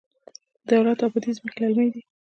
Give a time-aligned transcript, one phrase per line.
[0.67, 2.01] د دولت اباد ځمکې للمي دي